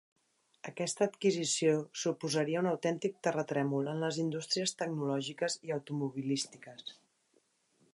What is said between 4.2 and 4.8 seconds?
indústries